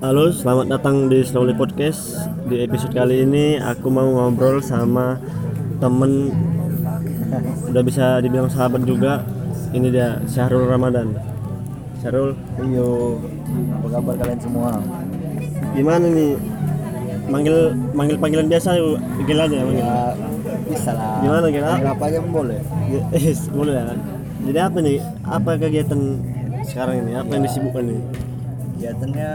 [0.00, 2.24] Halo, selamat datang di Slowly Podcast.
[2.48, 5.20] Di episode kali ini aku mau ngobrol sama
[5.76, 6.32] temen
[7.68, 9.20] udah bisa dibilang sahabat juga.
[9.76, 11.12] Ini dia Syahrul Ramadan.
[12.00, 12.32] Syahrul,
[12.72, 13.20] Yo,
[13.76, 14.80] apa kabar kalian semua?
[15.76, 16.32] gimana nih?
[17.28, 19.84] Manggil manggil panggilan biasa yuk, panggil aja manggil.
[19.84, 20.00] Ya,
[20.64, 21.20] bisa lah.
[21.20, 21.44] Gimana?
[21.44, 22.60] Panggil apa aja boleh.
[23.12, 23.84] Eh, boleh ya.
[24.48, 24.98] Jadi apa nih?
[25.28, 26.00] Apa kegiatan
[26.64, 27.12] sekarang ini?
[27.20, 28.00] Apa yang disibukkan nih?
[28.80, 29.30] Kegiatannya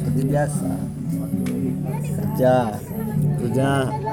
[0.00, 0.68] seperti biasa.
[2.10, 2.54] Kerja,
[3.40, 3.68] Kerja,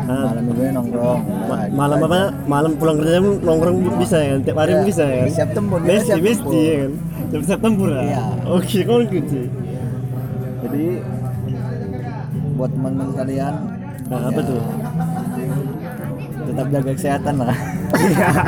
[0.07, 1.21] ah, malam minggunya nongkrong.
[1.47, 2.19] Ma- malam apa?
[2.43, 6.19] Malam pulang kerja nongkrong bisa ya tiap hari Ya, bisa ya siap tempur, besti siap
[6.19, 6.91] besti ya kan?
[7.27, 8.23] Siap siap tempur ya Iya.
[8.47, 9.39] oke kalau gitu.
[10.63, 10.85] Jadi
[12.55, 13.53] buat teman-teman kalian
[14.07, 14.61] nah apa ya, tuh?
[16.47, 17.57] Tetap jaga kesehatan lah.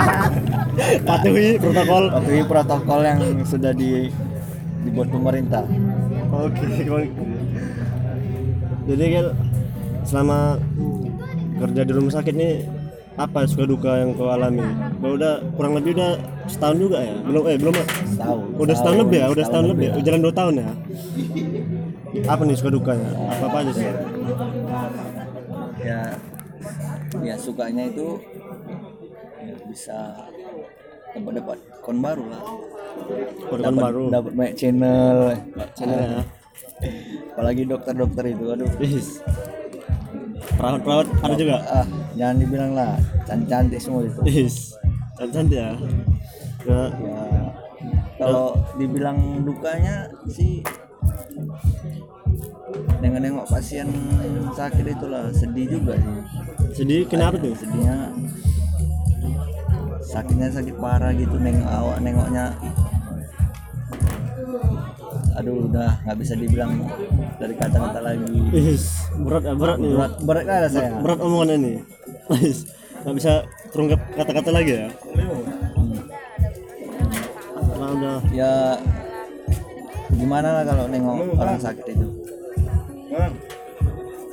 [1.08, 2.03] patuhi protokol.
[2.09, 4.08] Patuhi protokol yang sudah di
[4.81, 5.63] dibuat pemerintah.
[6.29, 7.23] Oke kalau gitu
[8.89, 9.25] jadi kan
[10.02, 10.58] selama
[11.59, 12.53] kerja di rumah sakit nih
[13.19, 14.63] apa suka duka yang kau alami?
[15.03, 16.16] Kau udah kurang lebih udah
[16.47, 17.19] setahun juga ya?
[17.19, 18.39] Belum eh belum Setahun.
[18.55, 19.27] udah setahun lebih ya?
[19.27, 19.88] Udah setahun lebih?
[19.91, 19.99] ya?
[20.08, 20.69] jalan dua tahun ya?
[22.31, 23.09] Apa nih suka dukanya?
[23.11, 23.86] Apa apa aja sih?
[25.83, 26.02] Ya
[27.19, 28.08] ya sukanya itu
[29.43, 29.99] ya bisa
[31.15, 31.57] dapat dapat.
[31.81, 32.41] Kon baru lah.
[33.49, 34.03] Kon dapat baru.
[34.11, 35.17] dapat banyak channel
[35.73, 36.02] channel.
[36.03, 36.21] Ya
[37.39, 38.67] apalagi dokter-dokter itu aduh.
[38.83, 39.23] Wis.
[40.59, 41.57] Perawat-perawat ada juga.
[41.71, 41.87] ah
[42.19, 42.99] jangan dibilang lah.
[43.23, 44.19] Cantik cantik semua itu.
[44.27, 44.75] Is.
[45.15, 45.71] Cantik ya.
[46.67, 47.19] Ya, ya.
[48.19, 50.59] Kalau dibilang dukanya sih
[52.99, 53.87] dengan nengok pasien
[54.52, 55.31] sakit itulah.
[55.31, 56.19] Sedih juga sih.
[56.75, 57.55] Sedih kenapa tuh?
[57.55, 58.11] sedihnya
[60.09, 62.57] sakitnya sakit parah gitu nengok awak nengoknya
[65.38, 66.83] aduh udah nggak bisa dibilang
[67.39, 69.07] dari kata-kata lagi Is.
[69.21, 69.93] Berat ya, berat nih.
[69.95, 71.73] berat berat lah saya Berat omongan ini.
[72.43, 72.67] Is.
[72.99, 74.87] Gak bisa terungkap kata-kata lagi ya.
[77.80, 78.19] Nah, udah.
[78.36, 78.52] ya
[80.11, 82.08] gimana lah kalau nengok orang sakit itu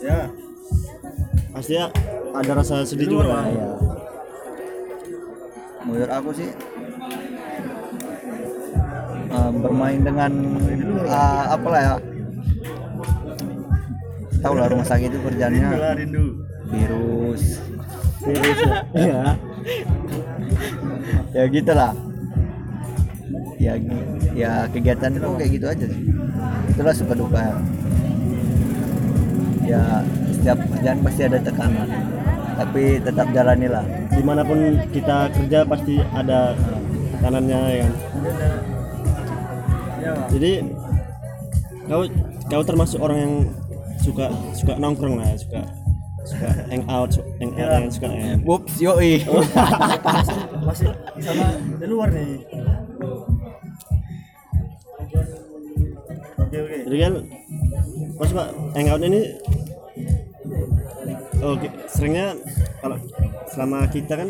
[0.07, 0.31] Ya.
[1.51, 1.91] Pasti ya
[2.31, 3.43] ada rasa sedih juga.
[3.51, 3.86] ya.
[5.87, 6.51] Menurut aku sih
[9.31, 10.33] eh, bermain dengan
[11.07, 11.95] eh, apalah ya
[14.47, 15.75] tahu lah rumah sakit itu kerjanya.
[16.71, 17.43] Virus.
[18.23, 18.59] Virus.
[18.95, 19.35] Ya.
[21.35, 21.93] Ya gitulah.
[23.59, 23.75] Ya
[24.37, 26.03] ya kegiatan itu kayak gitu aja sih.
[26.71, 27.43] Itulah suka duka.
[29.67, 31.89] Ya setiap kerjaan pasti ada tekanan
[32.57, 36.57] tapi tetap jalanilah Di mana pun kita kerja pasti ada
[37.17, 37.93] tekanannya ya kan.
[40.33, 40.53] Jadi
[41.87, 42.03] kau
[42.51, 43.35] kau termasuk orang yang
[44.03, 45.67] suka suka nongkrong lah, suka
[46.27, 48.35] suka hang out, hang out yang suka ya.
[48.43, 49.23] Ups, yoi.
[50.67, 50.91] Masih
[51.23, 52.43] sama di luar nih.
[56.37, 56.77] Oke oke.
[56.87, 57.13] Jadi kan
[58.17, 59.21] pas pak hang out ini
[61.39, 62.33] Oke, seringnya
[62.81, 62.97] kalau
[63.47, 64.29] selama kita kan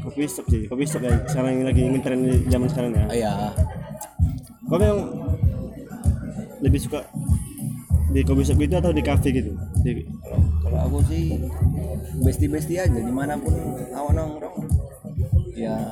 [0.00, 3.04] kopi shop sih, kopi shop ya sekarang yang lagi ngetren di zaman sekarang ya.
[3.08, 3.32] Iya.
[4.64, 5.00] Kau memang
[6.58, 7.06] lebih suka
[8.08, 9.54] di kopi shop gitu atau di kafe gitu?
[9.80, 10.02] Di,
[10.60, 11.38] Kalau aku sih
[12.18, 13.54] besti-besti aja di mana pun
[13.90, 14.56] awak nongkrong.
[15.54, 15.90] Ya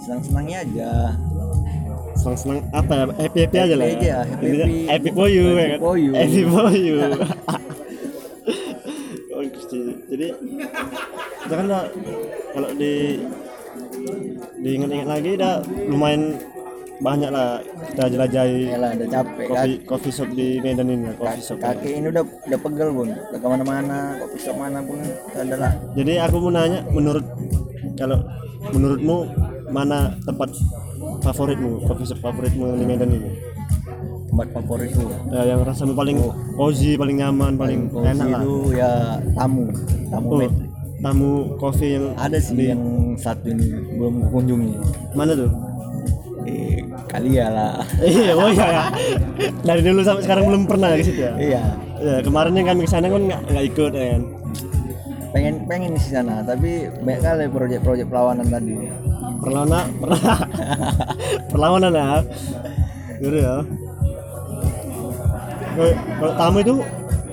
[0.00, 0.90] senang-senangnya aja.
[2.12, 4.80] senang-senang apa ya happy happy aja lah Happy aja, happy, happy.
[4.84, 6.10] happy for you Happy ya kan for you.
[6.12, 6.96] happy for you.
[10.20, 10.36] jadi
[11.48, 11.82] udah
[12.52, 13.24] kalau di
[14.60, 15.54] diingat-ingat lagi udah
[15.88, 16.36] lumayan
[17.00, 19.46] banyak lah kita jelajahi Ya lah, udah capek.
[19.48, 23.08] kopi Kaki, coffee shop di Medan ini coffee shop kaki ini udah udah pegel bun.
[23.08, 25.00] Udah ke mana-mana, kopi shop mana pun
[25.32, 25.72] adalah.
[25.96, 27.24] jadi aku mau nanya menurut
[27.96, 28.20] kalau
[28.76, 29.16] menurutmu
[29.72, 30.52] mana tempat
[31.24, 33.30] favoritmu coffee shop favoritmu di Medan ini
[34.30, 35.10] Tempat favorit tuh.
[35.28, 36.16] ya, yang rasamu paling
[36.54, 38.90] cozy paling nyaman paling, Cozy enak lah itu ya
[39.34, 39.64] tamu,
[40.06, 40.50] tamu Oh,
[41.00, 42.82] tamu kopi yang Ada sih yang
[43.18, 43.66] satu ini
[43.98, 44.74] belum kunjungi.
[45.12, 45.50] mana tuh?
[46.46, 47.82] Eh, kali ya lah.
[48.06, 48.84] iya, oh iya ya.
[49.60, 51.32] Dari dulu sampai sekarang belum pernah ke situ ya.
[51.36, 51.62] iya.
[52.00, 54.22] Ya, kemarin yang kami ke sana kan nggak nggak ikut ya kan.
[55.30, 58.74] Pengen pengen di sana, tapi banyak kali proyek-proyek perlawanan tadi.
[59.40, 59.86] Perlawanan,
[61.52, 62.06] perlawanan ya.
[63.20, 63.56] Gitu ya.
[65.72, 66.74] Kalau- tamu itu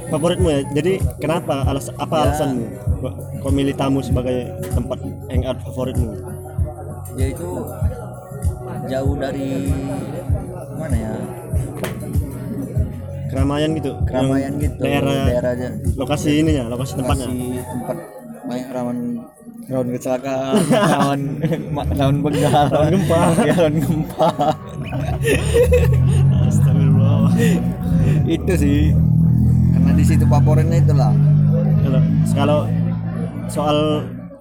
[0.07, 0.59] favoritmu ya.
[0.71, 1.63] Jadi kenapa?
[1.63, 2.21] Alas apa Ya.
[2.29, 2.65] alasanmu?
[2.97, 3.13] Kok,
[3.43, 6.11] kok milih tamu sebagai tempat hangout favoritmu?
[7.15, 7.47] Yaitu
[8.87, 9.71] jauh dari
[10.77, 11.11] mana ya
[13.27, 15.67] keramaian gitu keramaian Yang gitu daerah, daerah aja
[15.99, 17.97] lokasi ininya lokasi tempatnya lokasi tempat
[18.47, 18.97] banyak rawan
[19.67, 20.55] rawan kecelakaan
[20.95, 21.21] rawan
[21.91, 23.19] rawan begal rawan gempa.
[23.49, 24.27] ya, rawan gempa
[26.47, 27.27] Astagfirullah
[28.27, 28.79] itu sih.
[29.69, 31.11] Karena di situ favoritnya itulah
[31.81, 32.01] kalau
[32.33, 32.59] kalau
[33.47, 33.77] soal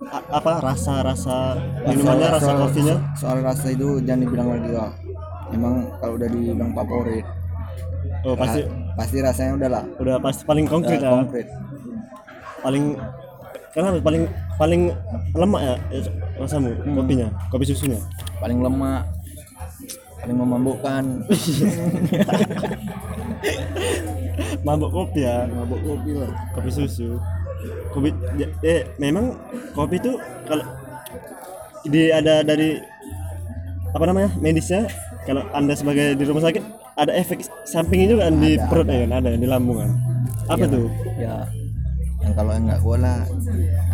[0.08, 1.36] apa rasa rasa
[1.84, 2.96] minumannya rasa Soal- kopinya?
[3.14, 4.90] soal rasa itu jangan dibilang lagi lah.
[5.48, 7.24] Emang kalau udah dibilang favorit
[8.22, 8.66] oh pasti
[8.96, 9.84] pasti rasanya udah lah.
[9.96, 11.46] udah pasti paling konkret ya konkret.
[12.60, 12.84] Paling
[13.70, 14.22] kenapa paling
[14.56, 14.82] paling
[15.32, 16.02] lemak ya eh,
[16.36, 16.94] rasamu Hmm.
[16.96, 18.00] kopinya kopi susunya?
[18.36, 19.06] Paling lemak.
[20.16, 21.02] Paling memabukkan
[24.66, 27.18] mabuk kopi ya mabuk kopi lah kopi susu.
[27.90, 29.34] Kopi ya, eh memang
[29.72, 30.12] kopi itu
[30.46, 30.66] kalau
[31.86, 32.82] di ada dari
[33.94, 34.90] apa namanya medisnya
[35.24, 36.62] kalau anda sebagai di rumah sakit
[36.96, 39.90] ada efek sampingnya juga kan di perut ya kan ada di lambung kan?
[40.46, 40.86] Apa tuh?
[41.18, 41.42] ya
[42.26, 43.22] yang kalau yang nggak kuat lah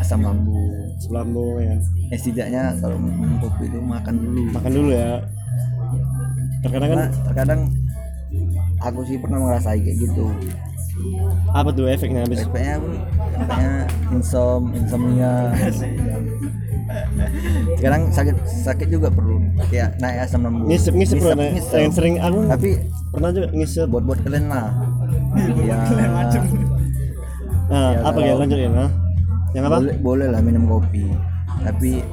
[0.01, 0.73] asam lambung.
[1.13, 1.81] Lambung ya kan?
[2.09, 4.43] ya setidaknya kalau minum kopi itu makan dulu.
[4.57, 5.11] Makan dulu ya.
[6.63, 7.61] Terkadang kan terkadang
[8.83, 10.27] aku sih pernah ngerasain kayak gitu.
[11.51, 12.43] Apa tuh efeknya habis?
[12.43, 12.77] Efeknya
[13.35, 13.73] efeknya
[14.11, 15.35] insom insomnia.
[17.75, 20.69] Sekarang sakit sakit juga perlu kayak naik asam lambung.
[20.69, 21.79] Ngisep ngisep Ngisep, pernah ngisep.
[21.79, 22.15] yang sering.
[22.19, 22.71] Aku tapi
[23.09, 23.87] pernah juga ngisep.
[23.89, 24.69] buat buat kalian lah.
[25.59, 25.79] Ya
[27.65, 28.91] nah, Ya, apa kalau- ya lanjut ya nah?
[29.53, 29.77] yang apa?
[29.81, 31.09] Boleh boleh lah minum kopi.
[31.63, 32.05] Tapi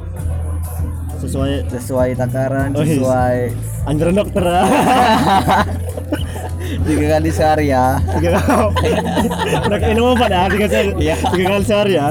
[1.19, 1.67] sesuai.
[1.67, 2.95] sesuai takaran Oh, iya.
[2.95, 3.37] sesuai
[3.85, 4.61] anjuran dokter ya
[6.89, 8.01] tiga kali sehari ya.
[8.17, 8.89] Tiga kali.
[9.69, 11.15] Kayak minum obat ya tiga kali Iya.
[11.29, 12.07] tiga kali sehari ya.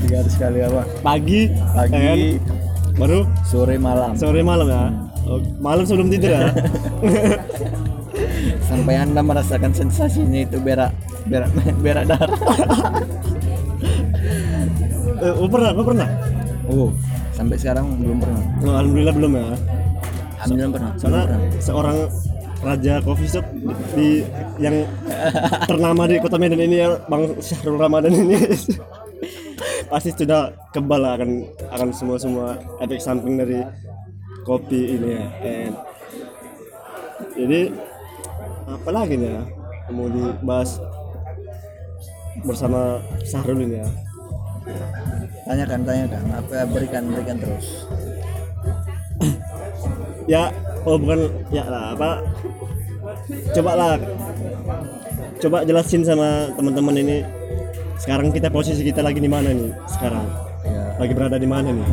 [0.00, 0.82] Tiga kali sekali apa?
[1.04, 1.40] Pagi.
[1.76, 1.92] Pagi.
[1.92, 2.16] ya kan?
[2.96, 3.20] baru?
[3.44, 4.16] Sore malam.
[4.16, 4.84] Sore malam ya.
[5.28, 6.48] Oh, malam sebelum tidur ya?
[8.70, 10.96] Sampai anda merasakan sensasinya itu berak
[11.28, 11.50] berak
[11.84, 12.40] berak darah.
[15.36, 15.70] Oh, pernah?
[15.76, 16.08] Pernah?
[16.66, 16.90] Oh
[17.36, 18.42] sampai sekarang belum pernah.
[18.64, 19.46] Oh, alhamdulillah belum ya
[20.46, 21.26] alhamdulillah pernah.
[21.26, 21.60] pernah.
[21.60, 21.98] seorang
[22.62, 23.46] raja coffee shop
[23.94, 24.24] di
[24.62, 24.86] yang
[25.70, 28.38] ternama di kota Medan ini ya Bang Syahrul Ramadan ini.
[29.90, 31.30] Pasti sudah kebal lah akan
[31.70, 33.62] akan semua semua efek samping dari
[34.42, 35.24] kopi ini ya.
[35.42, 35.74] And
[37.36, 37.60] jadi
[38.66, 39.42] apa lagi nih ya
[39.92, 40.80] mau dibahas
[42.42, 43.88] bersama Syahrul ini ya?
[45.46, 47.86] Tanyakan tanyakan apa berikan berikan terus
[50.26, 50.50] ya
[50.86, 52.10] oh bukan ya lah apa?
[53.54, 53.90] Coba lah
[55.38, 57.16] coba jelasin sama teman-teman ini
[58.02, 60.26] sekarang kita posisi kita lagi di mana nih sekarang?
[60.66, 60.82] Ya.
[60.98, 61.86] Lagi berada di mana nih?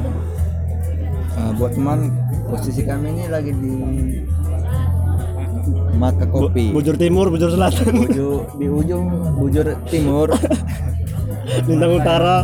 [1.34, 2.10] Eh, buat teman
[2.50, 3.74] posisi kami ini lagi di
[5.94, 6.74] Maka Kopi.
[6.74, 7.94] Bujur timur bujur selatan.
[8.04, 9.06] Buju- di ujung
[9.40, 10.34] bujur timur.
[11.70, 12.44] Bintang utara.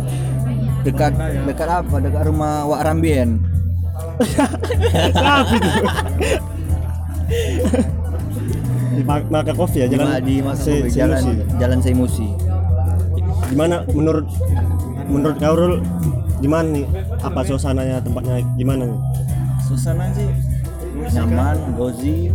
[0.86, 1.12] Dekat
[1.44, 1.96] dekat apa?
[2.00, 3.59] Dekat rumah Wak Rambien
[5.40, 5.82] apa itu
[8.90, 11.24] di Ma- maka kopi ya di, jalan di Maka Se- Kopi jalan
[11.56, 12.28] jalan Seimusi
[13.48, 14.28] gimana menurut
[15.08, 15.80] menurut kau Rul
[16.40, 16.86] gimana nih?
[17.20, 19.00] Apa suasananya tempatnya gimana nih?
[19.68, 20.30] Suasana sih
[21.16, 22.32] nyaman gozi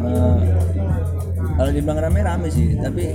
[0.00, 0.36] Eh,
[1.56, 2.72] kalau dibilang rame rame sih.
[2.76, 3.12] Tapi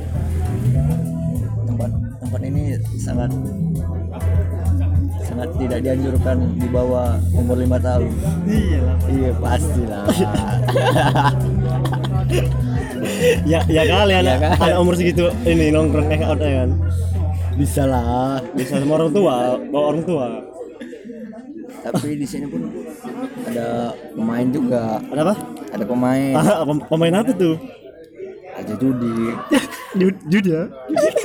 [1.66, 1.90] tempat
[2.22, 3.30] tempat ini sangat
[5.36, 8.08] sangat tidak dianjurkan di bawah umur lima tahun.
[8.48, 10.04] Iya lah iya pastilah.
[13.46, 14.52] Ya ya kali anak, Ya kan?
[14.58, 16.72] anak umur segitu ini nongkrong kayak out ya kan?
[17.54, 19.36] Bisa lah bisa sama orang tua
[19.70, 20.26] bawa orang tua.
[21.86, 22.66] Tapi di sini pun
[23.46, 24.98] ada pemain juga.
[25.12, 25.36] Ada apa?
[25.70, 26.34] Ada pemain.
[26.34, 27.56] Ah, pem- pemain apa tuh?
[28.56, 29.16] Aja judi.
[30.00, 30.64] Jud- judi ya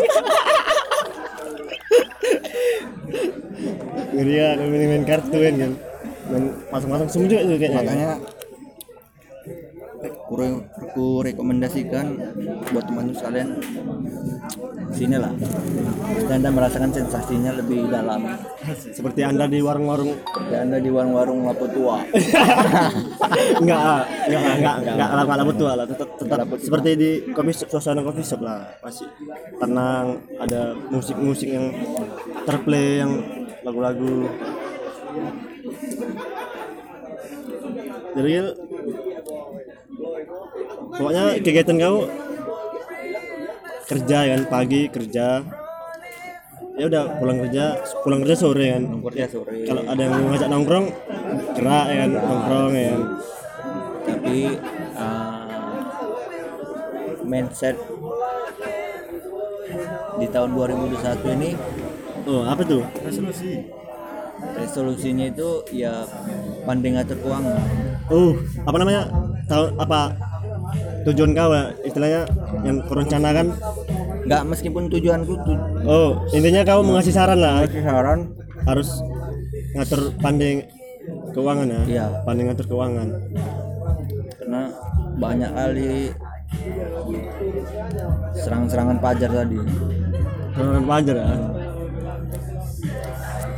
[4.15, 5.73] ya kalau main, main kartu kan kan
[6.31, 7.79] main masang-masang semua juga kayaknya.
[7.81, 8.11] Makanya
[10.31, 12.07] re- aku rekomendasikan
[12.71, 13.49] buat teman-teman sekalian
[14.91, 15.31] sini lah
[16.27, 18.27] dan anda merasakan sensasinya lebih dalam.
[18.75, 20.15] Seperti anda di warung-warung
[20.51, 22.03] dan anda di warung-warung lapo tua.
[23.61, 28.01] Enggak enggak enggak enggak enggak lama lama tua lah tetap tetap seperti di kopi suasana
[28.03, 29.07] kopi shop lah pasti.
[29.61, 31.71] Tenang ada musik-musik yang
[32.49, 33.13] terplay yang
[33.71, 34.27] lagu-lagu.
[38.11, 38.31] Jadi
[40.91, 41.99] pokoknya kegiatan kau
[43.87, 45.27] kerja kan pagi kerja.
[46.75, 48.85] Ya udah pulang kerja pulang kerja sore kan.
[49.07, 49.63] Kerja sore.
[49.63, 50.87] Kalau ada yang ngajak nongkrong
[51.55, 53.03] gerak ya kan nongkrong ya kan.
[54.11, 54.39] Tapi
[54.99, 55.79] uh,
[57.23, 57.79] mindset
[60.19, 61.51] di tahun 2021 ini
[62.27, 62.83] oh apa tuh?
[64.57, 66.05] Resolusinya itu ya
[66.65, 67.61] pandai ngatur keuangan.
[68.09, 68.33] Oh
[68.65, 69.03] apa namanya?
[69.49, 70.01] Tahu apa
[71.09, 71.65] tujuan kau ya?
[71.85, 72.23] Istilahnya
[72.65, 73.57] yang kau rencanakan
[74.21, 75.57] nggak meskipun tujuanku tu
[75.89, 77.65] oh intinya kau mengasih saran lah.
[77.69, 78.33] Kasih saran.
[78.65, 78.89] Harus
[79.77, 80.69] ngatur pandai
[81.33, 81.83] keuangan ya?
[81.89, 82.07] Iya.
[82.25, 83.09] pandai ngatur keuangan.
[84.41, 84.63] Karena
[85.21, 85.93] banyak kali
[88.41, 89.59] serang-serangan pajar tadi.
[90.57, 91.60] Serangan pajar ya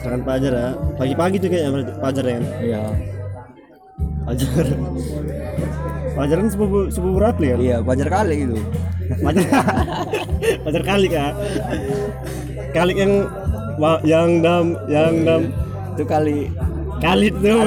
[0.02, 0.68] serangan pajar ya.
[0.98, 2.44] Pagi-pagi tuh kayaknya berarti pajar ya kan?
[2.58, 2.82] Iya.
[4.22, 4.66] Pajar
[6.12, 8.58] pajar kan sepupu sepupu Rapli kan iya pajar kali gitu.
[9.22, 9.44] Pajar
[10.66, 11.32] pajar kali kak.
[12.74, 13.12] Kali yang
[14.02, 15.42] yang dam yang dam.
[15.94, 16.50] Itu kali.
[17.02, 17.66] Kali tuh.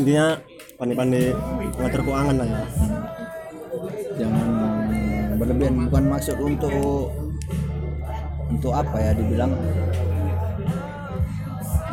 [0.00, 0.26] Intinya
[0.80, 1.36] pandai-pandai
[1.76, 2.62] ngatur keuangan lah ya.
[4.20, 4.49] Jangan
[5.40, 7.08] berlebihan bukan maksud untuk
[8.52, 9.56] untuk apa ya dibilang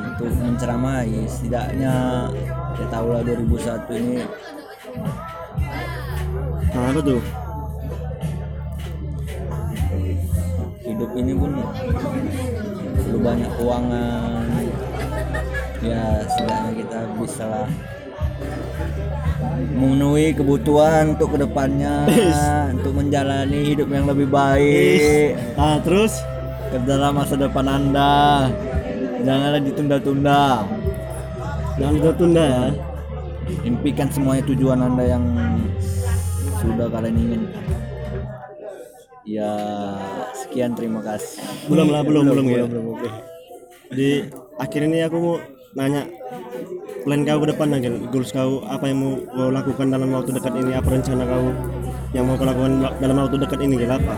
[0.03, 1.23] untuk menceramai.
[1.31, 2.27] Setidaknya
[2.75, 4.19] ya tahu lah 2001 ini.
[6.75, 7.23] Nah apa tuh?
[10.83, 11.51] Hidup ini pun
[12.99, 14.47] perlu banyak keuangan.
[15.79, 17.69] Ya setidaknya kita bisa lah
[19.77, 22.09] memenuhi kebutuhan untuk ke depannya
[22.73, 25.37] untuk menjalani hidup yang lebih baik.
[25.53, 26.17] Ah terus?
[26.73, 28.49] Kerjalah masa depan anda.
[29.21, 30.65] Janganlah ditunda-tunda.
[31.77, 32.65] Jangan ditunda ya.
[33.63, 35.23] Impikan semuanya tujuan anda yang
[36.59, 37.41] sudah kalian ingin.
[39.27, 39.51] Ya
[40.35, 41.43] sekian terima kasih.
[41.67, 42.63] Belum lah belum belum, ya.
[42.65, 43.09] oke.
[43.91, 44.27] Di
[44.59, 45.35] akhir ini aku mau
[45.75, 46.07] nanya
[47.07, 50.59] plan kau ke depan lagi goals kau apa yang mau kau lakukan dalam waktu dekat
[50.59, 51.55] ini apa rencana kau
[52.11, 54.15] yang mau kau lakukan dalam waktu dekat ini gitu apa?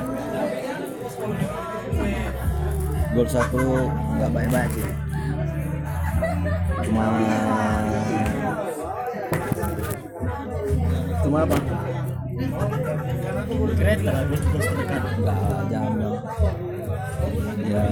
[3.13, 3.61] Gol satu
[3.93, 4.89] nggak banyak-banyak sih.
[6.89, 7.03] Cuma
[11.21, 11.57] cuma apa?
[13.77, 15.37] Kereta nggak
[15.69, 16.17] jangan dong
[17.69, 17.85] ya.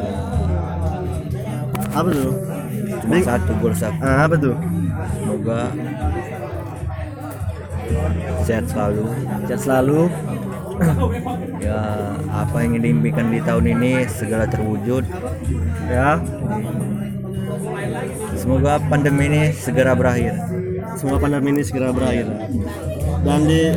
[1.94, 2.47] Apa tuh
[3.04, 4.00] cuma satu gol satu.
[4.02, 4.56] Ah, apa tuh?
[5.18, 5.60] Semoga
[8.44, 9.06] sehat selalu.
[9.48, 10.02] Sehat selalu.
[11.58, 11.82] Ya
[12.30, 15.04] apa yang diimpikan di tahun ini segala terwujud.
[15.90, 16.22] Ya.
[18.38, 20.38] Semoga pandemi ini segera berakhir.
[20.96, 22.30] Semua pandemi ini segera berakhir.
[23.26, 23.74] Dan di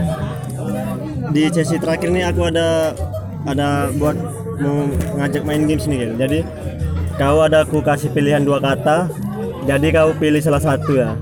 [1.30, 2.92] di sesi terakhir ini aku ada
[3.46, 4.16] ada buat
[4.60, 4.84] mau
[5.16, 6.44] ngajak main games nih jadi
[7.20, 9.12] kau ada aku kasih pilihan dua kata
[9.68, 11.12] jadi kau pilih salah satu ya.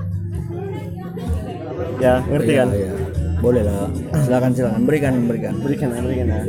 [1.99, 2.69] Ya ngerti Iya, kan?
[2.71, 2.91] iya.
[3.43, 3.87] boleh lah.
[4.23, 4.81] Silakan silakan.
[4.87, 5.53] Berikan berikan.
[5.59, 6.41] Berikan berikan ya.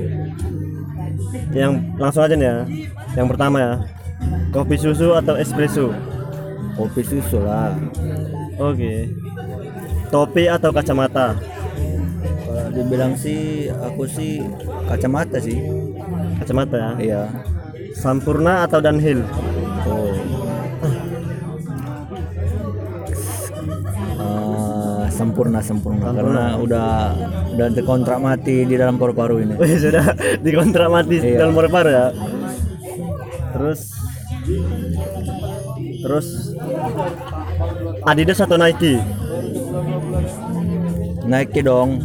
[1.51, 2.57] Yang langsung aja nih ya.
[3.19, 3.73] Yang pertama ya.
[4.55, 5.91] Kopi susu atau espresso?
[6.79, 7.75] Kopi susu lah.
[8.63, 9.11] Oke.
[10.15, 11.35] Topi atau kacamata?
[12.47, 14.47] Kalau dibilang sih aku sih
[14.87, 15.59] kacamata sih.
[16.39, 16.91] Kacamata ya?
[17.03, 17.23] Iya
[17.93, 19.21] Sampurna atau Dunhill?
[19.85, 20.15] oh
[24.21, 26.89] Eh, sempurna sempurna karena udah
[27.51, 30.13] udah terkontrak mati di dalam paru-paru ini Wih, sudah
[30.45, 31.41] dikontrak mati Iya.
[31.41, 32.07] dalam paru-paru ya.
[33.51, 33.81] Terus
[36.01, 36.27] terus
[38.03, 39.01] Adidas atau Nike?
[41.23, 42.01] Nike dong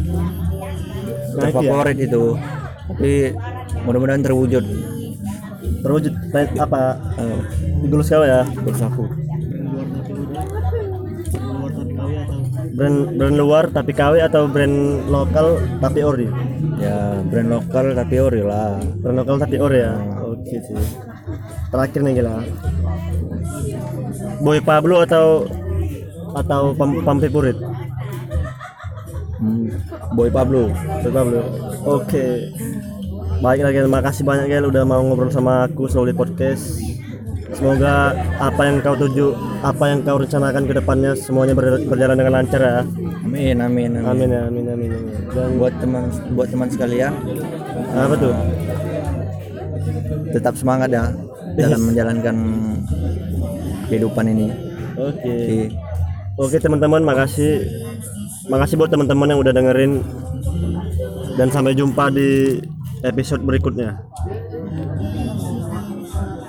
[1.35, 1.59] Nike ya?
[1.61, 2.25] favorit itu
[2.85, 3.35] tapi
[3.81, 4.63] mudah-mudahan terwujud
[5.85, 6.97] Terwujud kayak apa?
[7.21, 7.39] Eh,
[7.85, 8.41] Di Gulus kau ya.
[8.65, 9.05] bersaku
[12.75, 16.27] Brand brand luar tapi KW atau brand lokal tapi ori?
[16.75, 19.95] ya brand lokal tapi ori lah Brand lokal tapi ori ya.
[20.27, 20.75] Oke sih.
[21.71, 22.35] Terakhir nih gila.
[24.43, 25.47] Boy Pablo atau
[26.35, 27.55] atau Pam Pampipurit?
[29.39, 29.71] Hmm,
[30.11, 30.67] Boy Pablo
[30.99, 31.39] Boy Pablo.
[31.87, 32.51] Oke.
[33.43, 36.79] Baik lagi terima kasih banyak Gel udah mau ngobrol sama aku Slowly Podcast.
[37.55, 39.31] Semoga apa yang kau tuju,
[39.63, 42.75] apa yang kau rencanakan ke depannya semuanya ber- berjalan dengan lancar ya.
[43.25, 44.07] amin amin, amin.
[44.07, 44.91] Amin ya, amin amin.
[44.91, 45.13] amin.
[45.31, 46.03] Dan buat teman
[46.35, 47.13] buat teman sekalian
[47.95, 48.33] apa tuh?
[50.35, 51.15] tetap semangat ya
[51.55, 52.35] dalam menjalankan
[53.87, 54.51] kehidupan ini
[54.99, 55.31] Oke.
[55.31, 55.59] Oke.
[56.35, 57.63] Oke teman-teman, makasih.
[58.51, 60.03] Makasih buat teman-teman yang udah dengerin
[61.35, 62.59] dan sampai jumpa di
[63.03, 63.99] episode berikutnya.